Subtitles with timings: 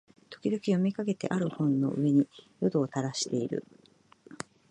[0.31, 2.27] 時々読みかけてある本の上に
[2.59, 3.63] 涎をたらしている